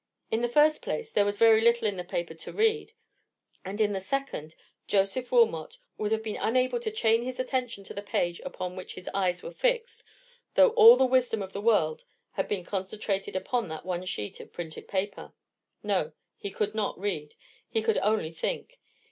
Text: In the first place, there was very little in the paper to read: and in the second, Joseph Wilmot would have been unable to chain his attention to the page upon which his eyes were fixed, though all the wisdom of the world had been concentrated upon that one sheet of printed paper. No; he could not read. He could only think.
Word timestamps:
In 0.31 0.41
the 0.41 0.47
first 0.47 0.81
place, 0.81 1.11
there 1.11 1.25
was 1.25 1.37
very 1.37 1.61
little 1.61 1.87
in 1.87 1.95
the 1.95 2.03
paper 2.03 2.33
to 2.33 2.51
read: 2.51 2.91
and 3.63 3.79
in 3.79 3.93
the 3.93 4.01
second, 4.01 4.55
Joseph 4.87 5.31
Wilmot 5.31 5.77
would 5.99 6.11
have 6.11 6.23
been 6.23 6.37
unable 6.41 6.79
to 6.79 6.89
chain 6.89 7.21
his 7.21 7.39
attention 7.39 7.83
to 7.83 7.93
the 7.93 8.01
page 8.01 8.39
upon 8.43 8.75
which 8.75 8.95
his 8.95 9.07
eyes 9.13 9.43
were 9.43 9.51
fixed, 9.53 10.03
though 10.55 10.69
all 10.71 10.97
the 10.97 11.05
wisdom 11.05 11.43
of 11.43 11.53
the 11.53 11.61
world 11.61 12.05
had 12.31 12.47
been 12.47 12.63
concentrated 12.65 13.35
upon 13.35 13.67
that 13.67 13.85
one 13.85 14.03
sheet 14.05 14.39
of 14.39 14.51
printed 14.51 14.87
paper. 14.87 15.33
No; 15.83 16.13
he 16.35 16.49
could 16.49 16.73
not 16.73 16.99
read. 16.99 17.35
He 17.69 17.83
could 17.83 17.99
only 17.99 18.31
think. 18.31 18.79